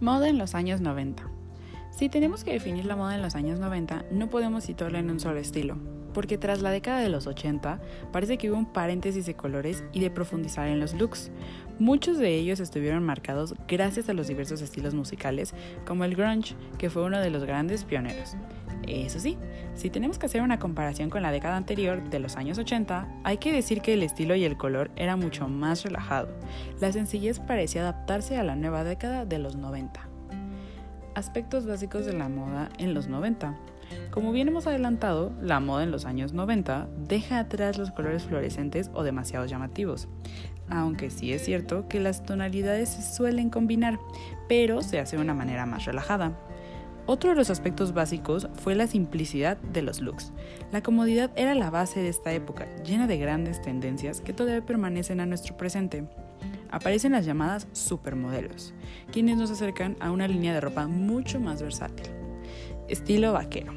[0.00, 1.24] Moda en los años 90.
[1.90, 5.20] Si tenemos que definir la moda en los años 90, no podemos situarla en un
[5.20, 5.76] solo estilo,
[6.14, 10.00] porque tras la década de los 80 parece que hubo un paréntesis de colores y
[10.00, 11.30] de profundizar en los looks.
[11.78, 15.52] Muchos de ellos estuvieron marcados gracias a los diversos estilos musicales,
[15.84, 18.36] como el grunge, que fue uno de los grandes pioneros.
[18.86, 19.36] Eso sí,
[19.74, 23.38] si tenemos que hacer una comparación con la década anterior, de los años 80, hay
[23.38, 26.28] que decir que el estilo y el color era mucho más relajado.
[26.80, 30.00] La sencillez parecía adaptarse a la nueva década de los 90.
[31.14, 33.56] Aspectos básicos de la moda en los 90.
[34.10, 38.90] Como bien hemos adelantado, la moda en los años 90 deja atrás los colores fluorescentes
[38.94, 40.08] o demasiado llamativos,
[40.68, 43.98] aunque sí es cierto que las tonalidades se suelen combinar,
[44.48, 46.32] pero se hace de una manera más relajada.
[47.06, 50.32] Otro de los aspectos básicos fue la simplicidad de los looks.
[50.70, 55.20] La comodidad era la base de esta época, llena de grandes tendencias que todavía permanecen
[55.20, 56.04] a nuestro presente.
[56.70, 58.74] Aparecen las llamadas supermodelos,
[59.12, 62.06] quienes nos acercan a una línea de ropa mucho más versátil.
[62.88, 63.72] Estilo vaquero.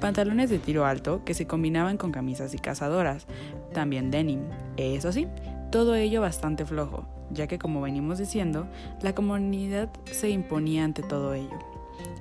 [0.00, 3.26] Pantalones de tiro alto que se combinaban con camisas y cazadoras,
[3.72, 4.40] también denim.
[4.76, 5.28] Eso sí,
[5.70, 8.66] todo ello bastante flojo, ya que como venimos diciendo,
[9.02, 11.69] la comunidad se imponía ante todo ello.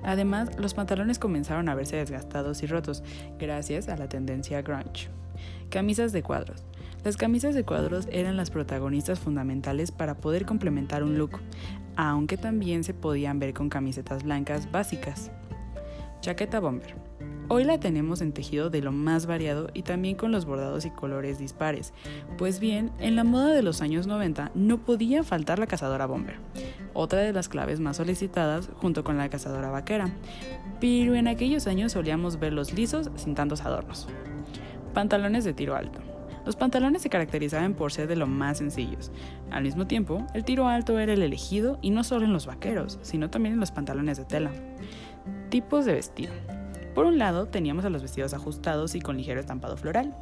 [0.03, 3.03] Además, los pantalones comenzaron a verse desgastados y rotos
[3.37, 5.09] gracias a la tendencia grunge.
[5.69, 6.63] Camisas de cuadros.
[7.03, 11.39] Las camisas de cuadros eran las protagonistas fundamentales para poder complementar un look,
[11.95, 15.31] aunque también se podían ver con camisetas blancas básicas.
[16.21, 16.95] Chaqueta bomber.
[17.51, 20.91] Hoy la tenemos en tejido de lo más variado y también con los bordados y
[20.91, 21.93] colores dispares.
[22.37, 26.35] Pues bien, en la moda de los años 90 no podía faltar la cazadora bomber,
[26.93, 30.11] otra de las claves más solicitadas junto con la cazadora vaquera.
[30.79, 34.07] Pero en aquellos años solíamos verlos lisos sin tantos adornos.
[34.93, 36.01] Pantalones de tiro alto.
[36.45, 39.11] Los pantalones se caracterizaban por ser de lo más sencillos.
[39.49, 42.99] Al mismo tiempo, el tiro alto era el elegido y no solo en los vaqueros,
[43.01, 44.51] sino también en los pantalones de tela.
[45.49, 46.58] Tipos de vestido.
[46.99, 50.13] Por un lado teníamos a los vestidos ajustados y con ligero estampado floral,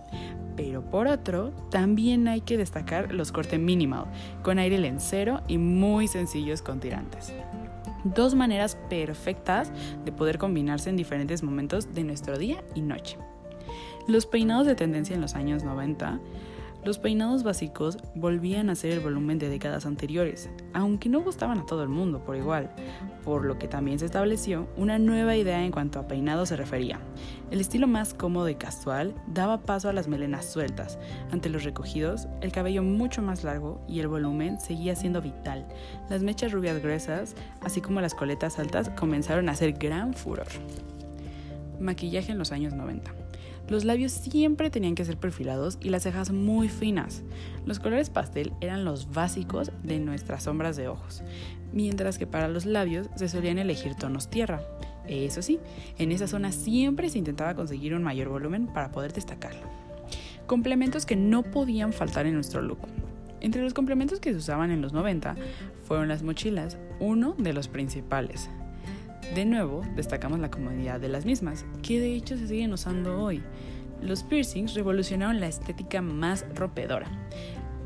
[0.55, 4.05] pero por otro también hay que destacar los cortes minimal,
[4.43, 7.33] con aire lencero y muy sencillos con tirantes.
[8.03, 9.71] Dos maneras perfectas
[10.05, 13.17] de poder combinarse en diferentes momentos de nuestro día y noche.
[14.07, 16.19] Los peinados de tendencia en los años 90
[16.87, 21.65] los peinados básicos volvían a ser el volumen de décadas anteriores, aunque no gustaban a
[21.65, 22.71] todo el mundo por igual,
[23.25, 27.01] por lo que también se estableció una nueva idea en cuanto a peinado se refería.
[27.51, 30.97] El estilo más cómodo y casual daba paso a las melenas sueltas.
[31.29, 35.67] Ante los recogidos, el cabello mucho más largo y el volumen seguía siendo vital.
[36.09, 40.47] Las mechas rubias gruesas, así como las coletas altas, comenzaron a hacer gran furor.
[41.81, 43.26] Maquillaje en los años 90.
[43.69, 47.23] Los labios siempre tenían que ser perfilados y las cejas muy finas.
[47.65, 51.21] Los colores pastel eran los básicos de nuestras sombras de ojos,
[51.73, 54.61] mientras que para los labios se solían elegir tonos tierra.
[55.07, 55.59] Eso sí,
[55.97, 59.67] en esa zona siempre se intentaba conseguir un mayor volumen para poder destacarlo.
[60.45, 62.79] Complementos que no podían faltar en nuestro look.
[63.41, 65.35] Entre los complementos que se usaban en los 90
[65.83, 68.49] fueron las mochilas, uno de los principales,
[69.35, 73.43] de nuevo, destacamos la comodidad de las mismas, que de hecho se siguen usando hoy.
[74.01, 77.07] Los piercings revolucionaron la estética más rompedora,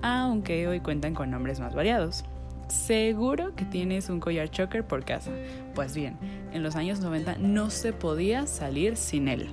[0.02, 2.24] aunque hoy cuentan con nombres más variados.
[2.68, 5.31] Seguro que tienes un collar choker por casa.
[5.75, 6.18] Pues bien,
[6.53, 9.50] en los años 90 no se podía salir sin él.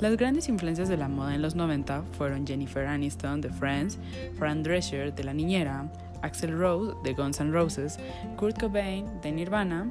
[0.00, 3.98] Las grandes influencias de la moda en los 90 fueron Jennifer Aniston de Friends,
[4.38, 5.90] Fran Drescher de La Niñera,
[6.22, 7.98] Axel Rose de Guns N' Roses,
[8.36, 9.90] Kurt Cobain de Nirvana,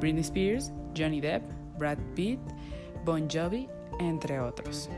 [0.00, 1.42] Britney Spears, Johnny Depp,
[1.78, 2.40] Brad Pitt,
[3.04, 3.68] Bon Jovi,
[4.00, 4.88] entre otros.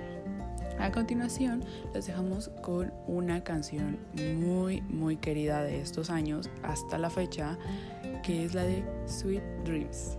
[0.78, 1.62] A continuación,
[1.92, 3.98] les dejamos con una canción
[4.38, 7.58] muy, muy querida de estos años hasta la fecha,
[8.22, 10.16] que es la de Sweet Dreams.